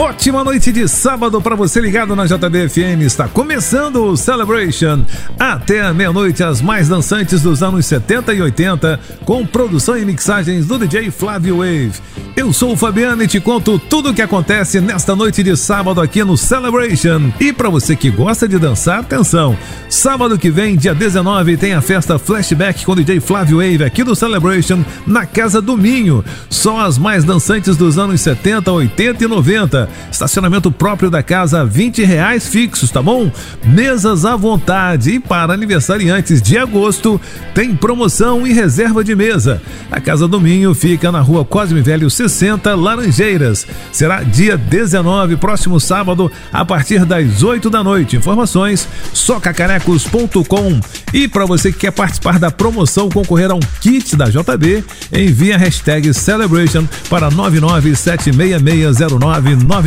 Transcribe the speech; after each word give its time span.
Ótima 0.00 0.42
noite 0.42 0.72
de 0.72 0.88
sábado 0.88 1.42
para 1.42 1.54
você 1.54 1.78
ligado 1.78 2.16
na 2.16 2.24
JBFM. 2.24 3.02
Está 3.02 3.28
começando 3.28 4.02
o 4.06 4.16
Celebration. 4.16 5.04
Até 5.38 5.82
a 5.82 5.92
meia-noite, 5.92 6.42
as 6.42 6.62
mais 6.62 6.88
dançantes 6.88 7.42
dos 7.42 7.62
anos 7.62 7.84
70 7.84 8.32
e 8.32 8.40
80, 8.40 8.98
com 9.26 9.44
produção 9.44 9.98
e 9.98 10.04
mixagens 10.06 10.66
do 10.66 10.78
DJ 10.78 11.10
Flávio 11.10 11.58
Wave. 11.58 11.92
Eu 12.34 12.50
sou 12.50 12.72
o 12.72 12.76
Fabiano 12.76 13.22
e 13.22 13.28
te 13.28 13.38
conto 13.38 13.78
tudo 13.78 14.08
o 14.08 14.14
que 14.14 14.22
acontece 14.22 14.80
nesta 14.80 15.14
noite 15.14 15.42
de 15.42 15.54
sábado 15.54 16.00
aqui 16.00 16.24
no 16.24 16.34
Celebration. 16.34 17.30
E 17.38 17.52
para 17.52 17.68
você 17.68 17.94
que 17.94 18.08
gosta 18.08 18.48
de 18.48 18.58
dançar, 18.58 19.00
atenção! 19.00 19.54
Sábado 19.90 20.38
que 20.38 20.50
vem, 20.50 20.76
dia 20.76 20.94
19, 20.94 21.58
tem 21.58 21.74
a 21.74 21.82
festa 21.82 22.18
Flashback 22.18 22.86
com 22.86 22.92
o 22.92 22.96
DJ 22.96 23.20
Flávio 23.20 23.58
Wave 23.58 23.84
aqui 23.84 24.02
do 24.02 24.16
Celebration 24.16 24.82
na 25.06 25.26
Casa 25.26 25.60
do 25.60 25.76
Minho. 25.76 26.24
Só 26.48 26.80
as 26.80 26.96
mais 26.96 27.24
dançantes 27.24 27.76
dos 27.76 27.98
anos 27.98 28.22
70, 28.22 28.72
80 28.72 29.24
e 29.24 29.28
90. 29.28 29.89
Estacionamento 30.10 30.70
próprio 30.70 31.10
da 31.10 31.22
casa, 31.22 31.64
20 31.64 32.04
reais 32.04 32.48
fixos, 32.48 32.90
tá 32.90 33.02
bom? 33.02 33.30
Mesas 33.64 34.24
à 34.24 34.36
vontade. 34.36 35.12
E 35.12 35.20
para 35.20 35.54
aniversariantes 35.54 36.42
de 36.42 36.58
agosto, 36.58 37.20
tem 37.54 37.74
promoção 37.74 38.46
e 38.46 38.52
reserva 38.52 39.02
de 39.02 39.14
mesa. 39.14 39.62
A 39.90 40.00
Casa 40.00 40.28
do 40.28 40.40
Minho 40.40 40.74
fica 40.74 41.10
na 41.10 41.20
rua 41.20 41.44
Cosme 41.44 41.80
Velho 41.80 42.10
60, 42.10 42.74
Laranjeiras. 42.74 43.66
Será 43.92 44.22
dia 44.22 44.56
19, 44.56 45.36
próximo 45.36 45.80
sábado, 45.80 46.30
a 46.52 46.64
partir 46.64 47.04
das 47.04 47.42
8 47.42 47.70
da 47.70 47.82
noite. 47.82 48.16
Informações 48.16 48.88
socacarecos.com. 49.12 50.80
E 51.12 51.26
para 51.26 51.44
você 51.44 51.72
que 51.72 51.80
quer 51.80 51.92
participar 51.92 52.38
da 52.38 52.50
promoção, 52.50 53.08
concorrer 53.08 53.50
a 53.50 53.54
um 53.54 53.60
kit 53.80 54.16
da 54.16 54.26
JB, 54.26 54.84
envie 55.12 55.52
a 55.52 55.58
hashtag 55.58 56.12
Celebration 56.14 56.86
para 57.08 57.30
997660999. 57.30 59.79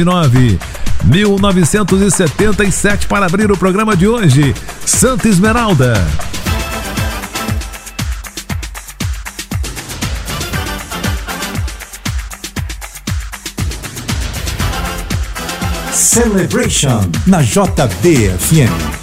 1977 1.03 3.08
para 3.08 3.25
abrir 3.25 3.52
o 3.52 3.58
programa 3.58 3.95
de 3.95 4.08
hoje. 4.08 4.53
Santa 4.86 5.27
Esmeralda. 5.27 5.94
Celebration 15.91 17.09
na 17.25 17.41
JBFM. 17.41 19.02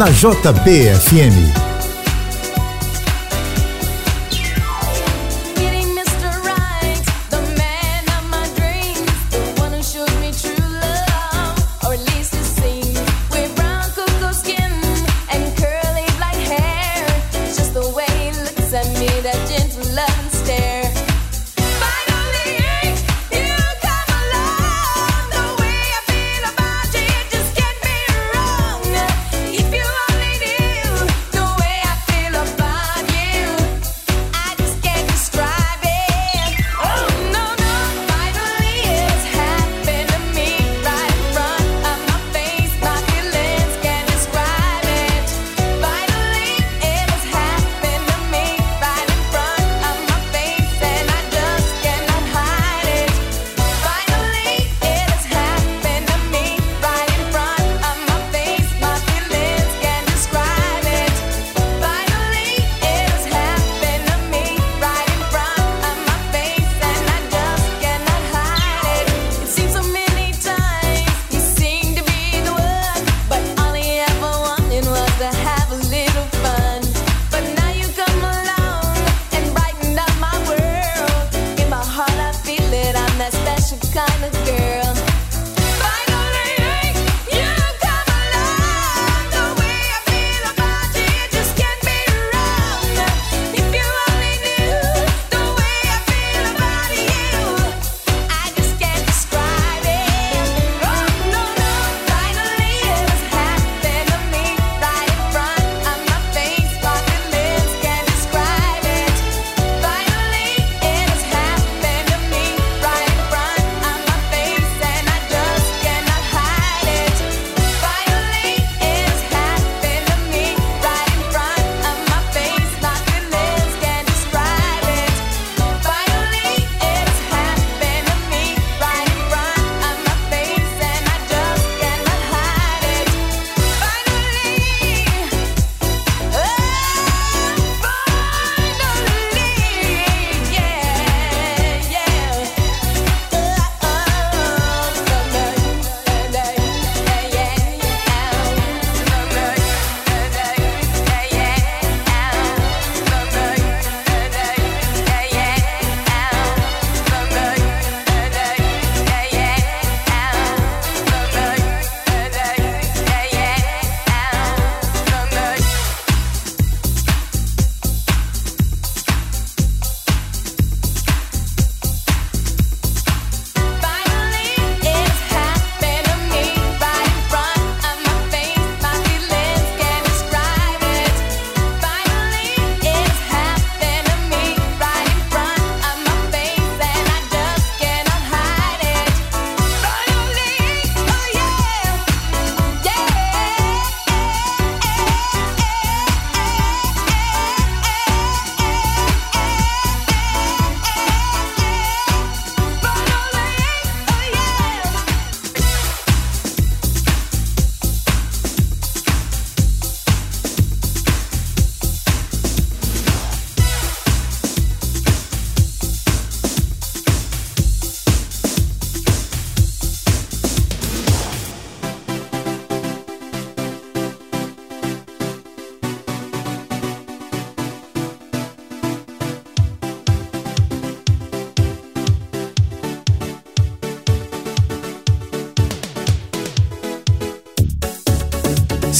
Na 0.00 0.08
JBFM. 0.08 1.69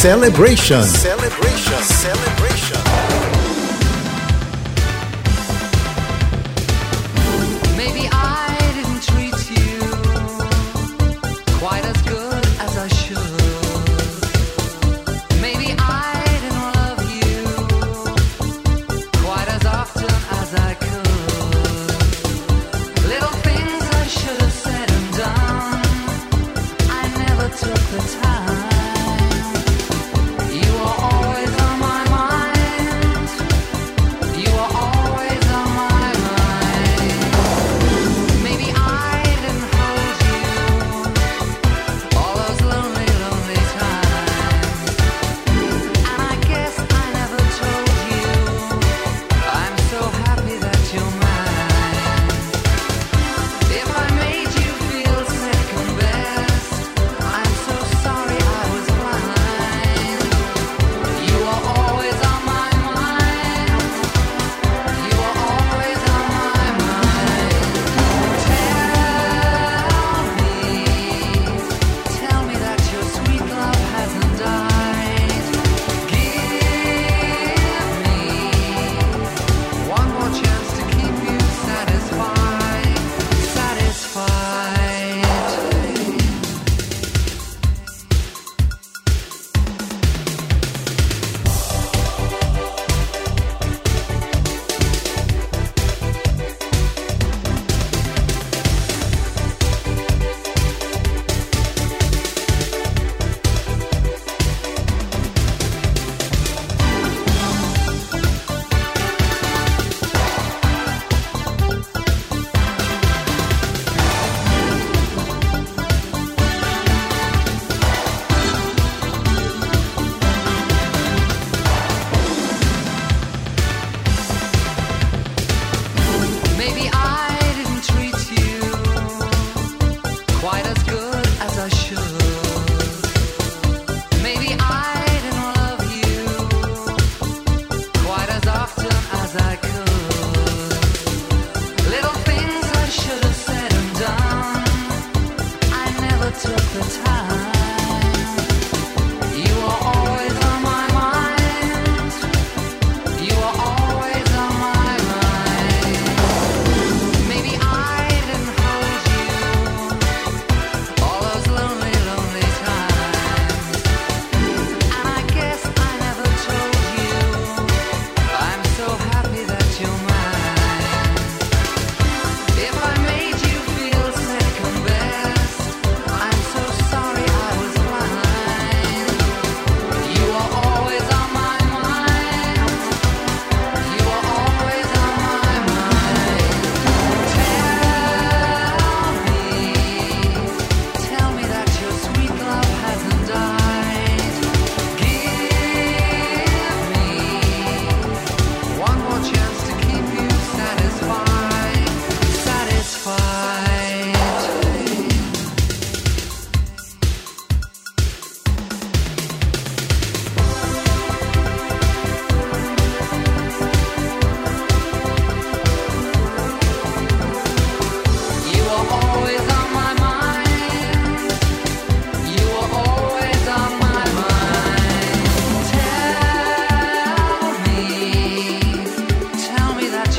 Celebration. 0.00 0.82
Celebration. 0.82 1.29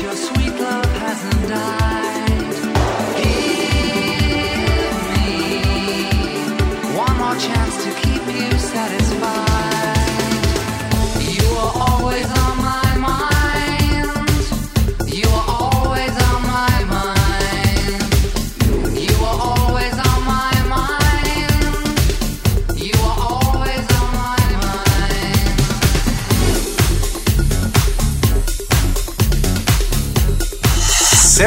your 0.02 0.16
sweet 0.16 0.54
love 0.58 0.84
hasn't 0.96 1.48
died. 1.48 1.81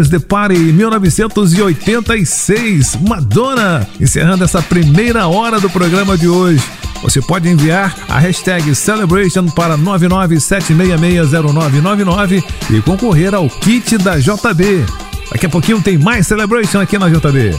Where's 0.00 0.08
the 0.08 0.18
Party 0.18 0.72
1986, 0.72 2.96
Madonna, 3.06 3.86
encerrando 4.00 4.44
essa 4.44 4.62
primeira 4.62 5.26
hora 5.26 5.60
do 5.60 5.68
programa 5.68 6.16
de 6.16 6.26
hoje. 6.26 6.64
Você 7.02 7.20
pode 7.20 7.50
enviar 7.50 7.94
a 8.08 8.18
hashtag 8.18 8.74
Celebration 8.74 9.48
para 9.48 9.76
997660999 9.76 12.42
e 12.70 12.80
concorrer 12.80 13.34
ao 13.34 13.46
kit 13.50 13.98
da 13.98 14.18
JB. 14.18 14.86
Daqui 15.30 15.44
a 15.44 15.50
pouquinho 15.50 15.82
tem 15.82 15.98
mais 15.98 16.26
Celebration 16.26 16.80
aqui 16.80 16.96
na 16.96 17.10
JB. 17.10 17.54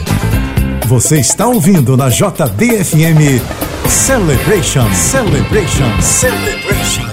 Você 0.88 1.20
está 1.20 1.46
ouvindo 1.46 1.96
na 1.96 2.08
JBFM 2.08 3.40
Celebration, 3.88 4.92
Celebration, 4.92 6.00
Celebration. 6.00 7.11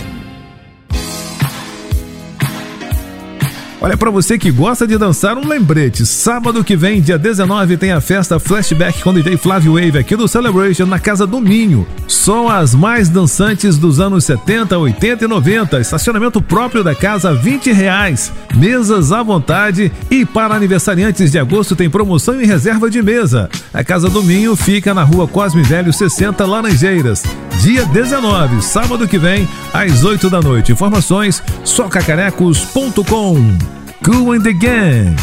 Olha, 3.90 3.98
para 3.98 4.12
você 4.12 4.38
que 4.38 4.52
gosta 4.52 4.86
de 4.86 5.00
dançar, 5.00 5.36
um 5.36 5.48
lembrete. 5.48 6.06
Sábado 6.06 6.64
que 6.64 6.76
vem, 6.76 7.02
dia 7.02 7.18
19, 7.18 7.76
tem 7.76 7.92
a 7.92 8.00
festa 8.00 8.40
Flashback 8.40 9.02
com 9.02 9.12
DJ 9.12 9.36
Flávio 9.36 9.74
Wave 9.74 9.98
aqui 9.98 10.16
do 10.16 10.28
Celebration 10.28 10.86
na 10.86 11.00
Casa 11.00 11.26
do 11.26 11.42
Minho. 11.42 11.88
Só 12.06 12.50
as 12.50 12.76
mais 12.76 13.10
dançantes 13.10 13.80
dos 13.80 14.00
anos 14.00 14.26
70, 14.26 14.78
80 14.78 15.26
e 15.26 15.28
90. 15.28 15.80
Estacionamento 15.80 16.40
próprio 16.40 16.84
da 16.84 16.94
casa, 16.94 17.34
20 17.34 17.72
reais. 17.72 18.32
Mesas 18.54 19.12
à 19.12 19.24
vontade 19.24 19.92
e 20.12 20.24
para 20.24 20.54
aniversariantes 20.54 21.32
de 21.32 21.40
agosto 21.40 21.76
tem 21.76 21.90
promoção 21.90 22.40
e 22.40 22.46
reserva 22.46 22.92
de 22.92 23.02
mesa. 23.02 23.50
A 23.74 23.84
Casa 23.84 24.08
do 24.08 24.22
Minho 24.22 24.56
fica 24.56 24.94
na 24.94 25.02
rua 25.02 25.28
Cosme 25.28 25.64
Velho 25.64 25.92
60 25.92 26.46
Laranjeiras. 26.46 27.24
Dia 27.64 27.86
19, 27.86 28.62
sábado 28.62 29.08
que 29.08 29.18
vem, 29.18 29.50
às 29.74 30.04
8 30.04 30.30
da 30.30 30.40
noite. 30.40 30.72
Informações 30.72 31.42
socacarecos.com. 31.64 33.79
Cool 34.02 34.32
and 34.32 34.44
the 34.46 34.54
Gang. 34.54 35.18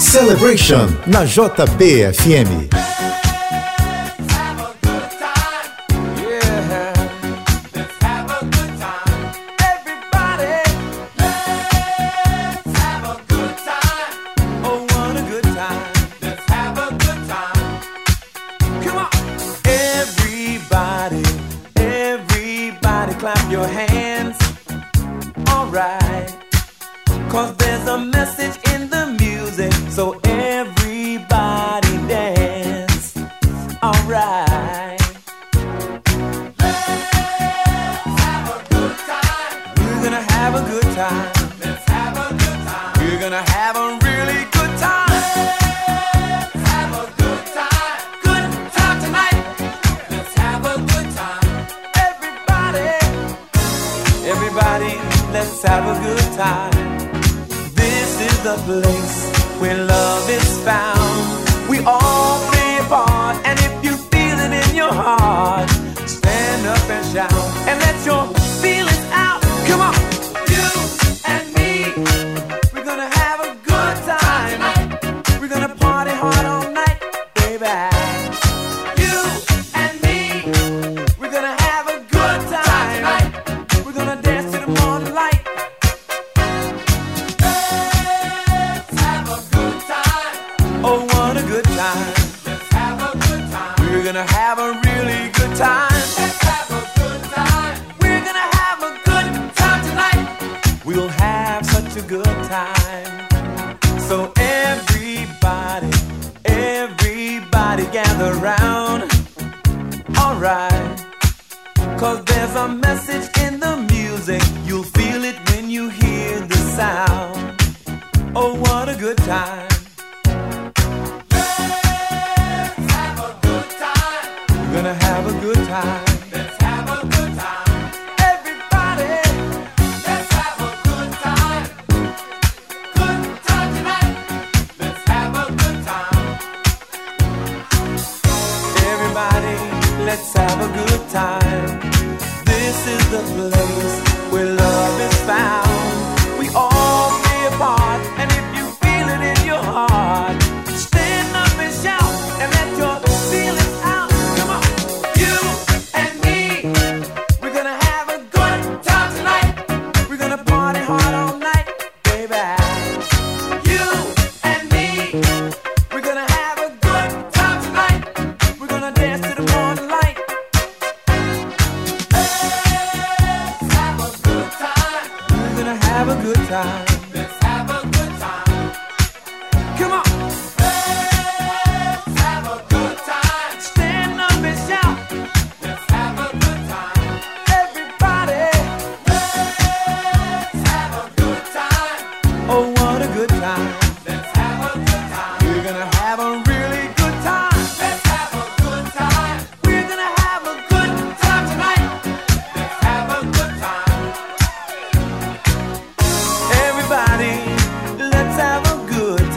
Celebration 0.00 0.90
na 1.06 1.22
JBFM. 1.24 2.99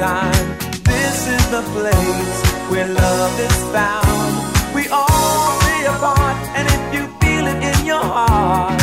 time. 0.03 0.47
This 0.83 1.17
is 1.35 1.43
the 1.55 1.63
place 1.75 2.37
where 2.69 2.87
love 2.87 3.39
is 3.39 3.57
found. 3.75 4.33
We 4.75 4.83
all 4.89 5.59
be 5.67 5.77
apart, 5.93 6.37
and 6.57 6.65
if 6.75 6.83
you 6.95 7.03
feel 7.21 7.45
it 7.47 7.59
in 7.71 7.85
your 7.85 8.03
heart. 8.03 8.82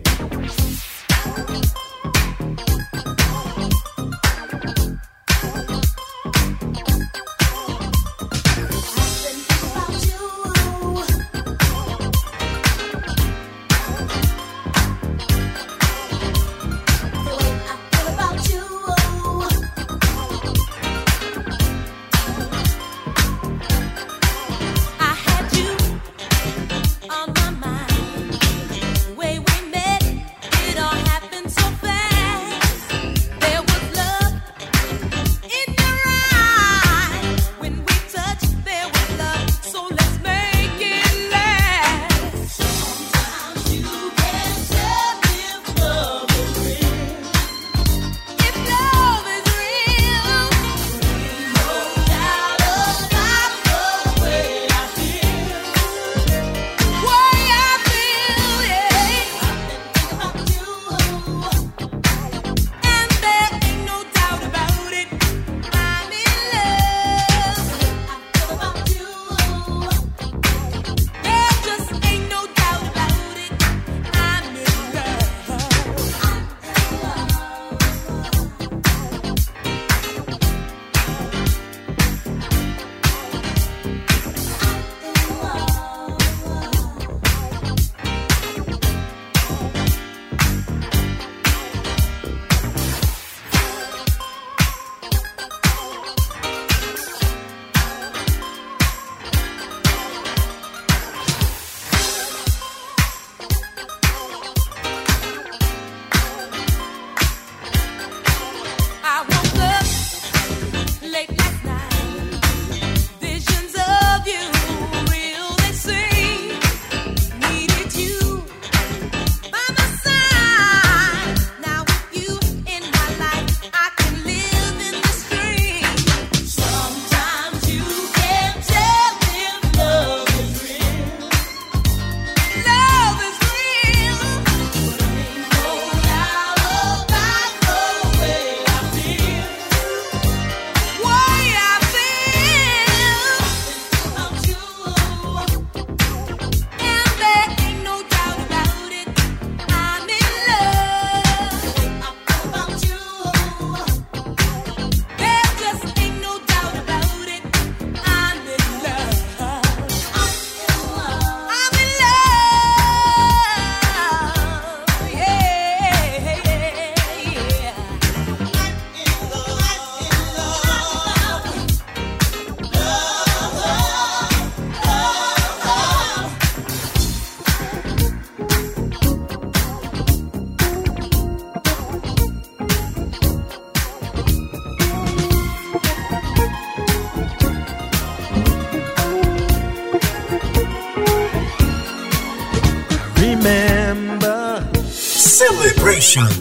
Sessions. 196.11 196.40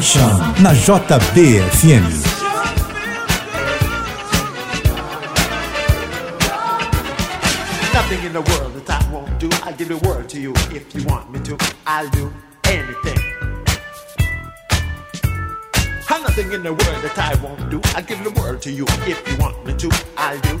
Celebration 0.00 0.62
na 0.64 0.72
JBFM. 0.72 2.08
Nothing 7.92 8.24
in 8.24 8.32
the 8.32 8.40
world 8.40 8.72
that 8.74 8.88
I 8.88 9.12
won't 9.12 9.38
do. 9.38 9.50
I'll 9.62 9.74
give 9.74 9.88
the 9.88 9.98
world 9.98 10.28
to 10.30 10.40
you 10.40 10.52
if 10.72 10.94
you 10.94 11.04
want 11.04 11.30
me 11.30 11.40
to. 11.40 11.58
I'll 11.86 12.08
do 12.08 12.32
anything. 12.64 13.18
Nothing 16.08 16.52
in 16.52 16.62
the 16.62 16.72
world 16.72 17.02
that 17.02 17.18
I 17.18 17.34
won't 17.42 17.70
do. 17.70 17.80
I'll 17.94 18.02
give 18.02 18.24
the 18.24 18.30
world 18.40 18.62
to 18.62 18.70
you 18.70 18.86
if 19.04 19.20
you 19.28 19.36
want 19.36 19.66
me 19.66 19.74
to. 19.74 19.90
I'll 20.16 20.40
do 20.40 20.60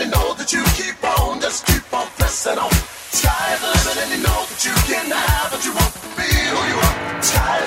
You 0.00 0.10
know 0.10 0.34
that 0.34 0.52
you 0.52 0.62
keep 0.76 0.98
on, 1.04 1.40
just 1.40 1.66
keep 1.66 1.84
on 1.92 2.06
pressing 2.18 2.58
on. 2.58 2.70
Sky 3.16 3.56
the 3.60 3.68
limit 3.74 3.96
and 4.02 4.10
you 4.12 4.20
know 4.26 4.40
that 4.50 4.60
you 4.64 4.74
can 4.84 5.06
have 5.10 5.52
what 5.52 5.64
you 5.64 5.72
want. 5.72 5.92
Be 6.16 6.28
who 6.52 6.60
you 6.72 6.78
are. 6.86 6.96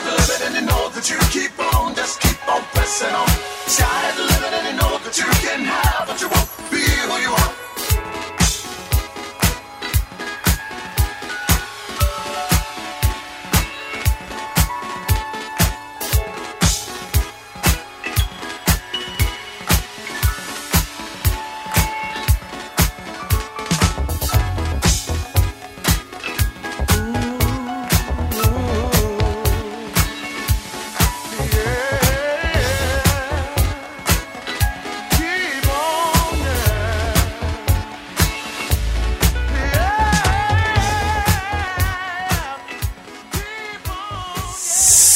The 0.06 0.11
limit 0.19 0.41
and 0.45 0.56
you 0.56 0.65
know 0.69 0.89
that 0.89 1.10
you 1.10 1.19
keep 1.34 1.57
on, 1.73 1.95
just 1.95 2.22
keep 2.22 2.39
on 2.47 2.61
pressing 2.73 3.15
on. 3.15 3.30
Sky 3.65 4.10
is 4.10 4.15
the 4.18 4.26
limit 4.30 4.53
and 4.57 4.65
you 4.69 4.76
know 4.81 4.93
that 5.03 5.18
you 5.18 5.30
can 5.41 5.65
have 5.65 5.89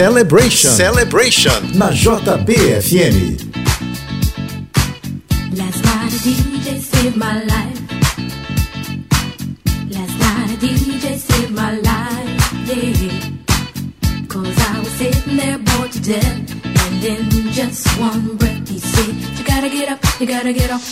Celebration. 0.00 0.70
Celebration. 0.70 1.60
Na 1.76 1.92
JBFM. 1.92 3.36
Last 5.52 5.84
night 5.84 6.12
a 6.16 6.20
DJ 6.24 6.80
saved 6.80 7.16
my 7.20 7.44
life. 7.44 7.80
Last 9.92 10.16
night 10.24 10.50
a 10.52 10.56
DJ 10.56 11.20
saved 11.20 11.52
my 11.52 11.72
life, 11.84 12.32
yeah. 12.64 14.24
Cause 14.26 14.56
I 14.72 14.78
was 14.80 14.88
sitting 14.96 15.36
there 15.36 15.58
bored 15.58 15.92
to 15.92 16.00
death. 16.00 16.48
And 16.80 17.04
in 17.04 17.52
just 17.52 17.84
one 18.00 18.38
breath 18.38 18.68
he 18.70 18.78
said, 18.78 19.14
You 19.36 19.44
gotta 19.44 19.68
get 19.68 19.90
up, 19.92 20.00
you 20.18 20.26
gotta 20.26 20.54
get 20.54 20.70
off, 20.70 20.82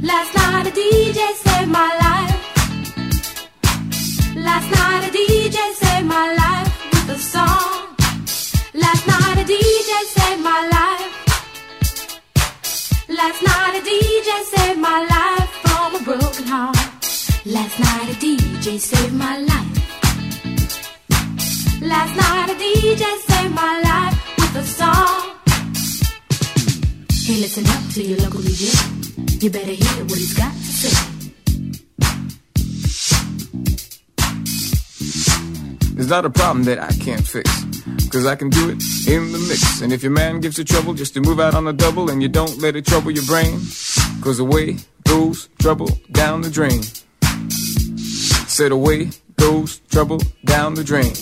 Last 0.00 0.32
night 0.36 0.66
a 0.66 0.70
DJ 0.70 1.18
saved 1.44 1.70
my 1.72 1.90
life. 2.04 2.38
Last 4.36 4.70
night 4.70 5.08
a 5.08 5.10
DJ 5.10 5.58
saved 5.74 6.06
my 6.06 6.34
life 6.34 6.72
with 6.92 7.16
a 7.16 7.18
song. 7.18 7.96
Last 8.74 9.06
night 9.08 9.38
a 9.38 9.44
DJ 9.44 9.90
saved 10.14 10.42
my 10.42 10.60
life. 10.76 11.12
Last 13.08 13.42
night 13.42 13.74
a 13.74 13.82
DJ 13.82 14.30
saved 14.54 14.78
my 14.78 15.00
life 15.14 15.50
from 15.64 15.94
a 15.96 16.00
broken 16.04 16.44
heart. 16.46 16.76
Last 17.44 17.80
night 17.80 18.08
a 18.08 18.16
DJ 18.24 18.78
saved 18.78 19.14
my 19.14 19.36
life. 19.38 19.78
Last 21.82 22.14
night 22.16 22.50
a 22.50 22.54
DJ 22.54 23.04
saved 23.26 23.54
my 23.54 23.80
life 23.82 24.16
with 24.38 24.62
a 24.62 24.64
song. 24.64 25.22
Hey, 27.26 27.40
listen 27.40 27.66
up 27.66 27.92
to 27.94 28.02
your 28.02 28.18
local 28.18 28.40
DJ. 28.40 28.97
You 29.40 29.50
better 29.50 29.70
hear 29.70 30.04
what 30.04 30.18
he's 30.18 30.34
got 30.34 30.52
to 30.52 30.58
say. 30.58 31.14
It's 35.96 36.08
not 36.08 36.24
a 36.24 36.30
problem 36.30 36.64
that 36.64 36.80
I 36.80 36.90
can't 36.94 37.24
fix. 37.24 37.48
Cause 38.10 38.26
I 38.26 38.34
can 38.34 38.50
do 38.50 38.70
it 38.70 38.82
in 39.06 39.30
the 39.30 39.38
mix. 39.48 39.80
And 39.80 39.92
if 39.92 40.02
your 40.02 40.10
man 40.10 40.40
gives 40.40 40.58
you 40.58 40.64
trouble 40.64 40.92
just 40.92 41.14
to 41.14 41.20
move 41.20 41.38
out 41.38 41.54
on 41.54 41.68
a 41.68 41.72
double 41.72 42.10
and 42.10 42.20
you 42.20 42.28
don't 42.28 42.58
let 42.58 42.74
it 42.74 42.84
trouble 42.84 43.12
your 43.12 43.24
brain, 43.26 43.60
cause 44.22 44.40
away 44.40 44.78
goes 45.04 45.48
trouble 45.60 45.90
down 46.10 46.40
the 46.40 46.50
drain. 46.50 46.82
Said 48.48 48.72
away 48.72 49.10
goes 49.36 49.78
trouble 49.90 50.20
down 50.46 50.74
the 50.74 50.82
drain. 50.82 51.12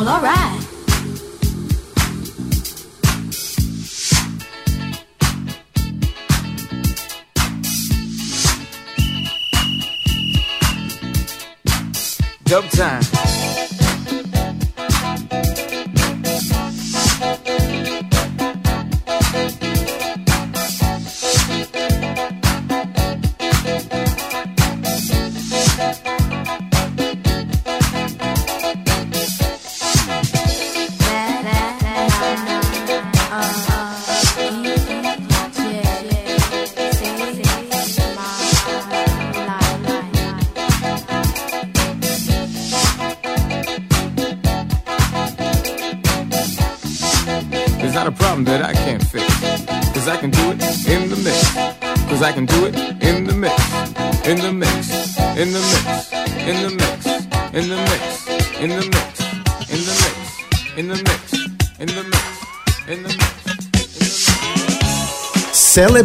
Well, 0.00 0.08
alright. 0.08 0.66
Dub 12.46 12.64
time. 12.70 13.49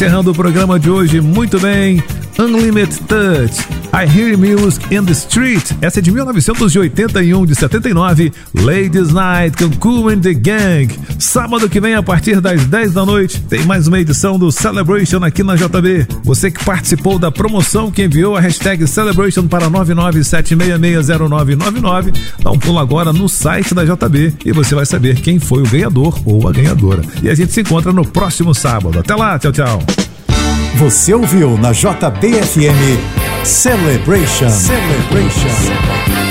Encerrando 0.00 0.30
o 0.30 0.34
programa 0.34 0.80
de 0.80 0.88
hoje 0.88 1.20
muito 1.20 1.60
bem. 1.60 2.02
Unlimited 2.38 3.00
Touch, 3.00 3.60
I 3.92 4.08
Hear 4.08 4.38
Music 4.38 4.82
in 4.94 5.04
the 5.04 5.12
Street. 5.12 5.72
Essa 5.82 5.98
é 5.98 6.02
de 6.02 6.10
1981, 6.10 7.44
de 7.44 7.54
79. 7.54 8.32
Ladies 8.54 9.12
Night 9.12 9.58
com 9.58 9.70
Cool 9.76 10.08
and 10.08 10.20
the 10.20 10.32
Gang. 10.32 10.88
Sábado 11.20 11.68
que 11.68 11.80
vem, 11.80 11.94
a 11.94 12.02
partir 12.02 12.40
das 12.40 12.64
10 12.64 12.94
da 12.94 13.04
noite, 13.04 13.42
tem 13.42 13.62
mais 13.64 13.86
uma 13.86 14.00
edição 14.00 14.38
do 14.38 14.50
Celebration 14.50 15.22
aqui 15.22 15.42
na 15.42 15.54
JB. 15.54 16.06
Você 16.24 16.50
que 16.50 16.64
participou 16.64 17.18
da 17.18 17.30
promoção, 17.30 17.90
que 17.90 18.04
enviou 18.04 18.34
a 18.36 18.40
hashtag 18.40 18.86
Celebration 18.86 19.46
para 19.46 19.68
997660999, 19.70 22.14
dá 22.42 22.50
um 22.50 22.58
pulo 22.58 22.78
agora 22.78 23.12
no 23.12 23.28
site 23.28 23.74
da 23.74 23.84
JB 23.84 24.32
e 24.46 24.52
você 24.52 24.74
vai 24.74 24.86
saber 24.86 25.20
quem 25.20 25.38
foi 25.38 25.62
o 25.62 25.68
ganhador 25.68 26.18
ou 26.24 26.48
a 26.48 26.52
ganhadora. 26.52 27.02
E 27.22 27.28
a 27.28 27.34
gente 27.34 27.52
se 27.52 27.60
encontra 27.60 27.92
no 27.92 28.06
próximo 28.06 28.54
sábado. 28.54 28.98
Até 28.98 29.14
lá, 29.14 29.38
tchau, 29.38 29.52
tchau. 29.52 29.82
Você 30.76 31.12
ouviu 31.12 31.58
na 31.58 31.72
JBFM 31.72 33.44
Celebration. 33.44 34.48
Celebration. 34.48 36.29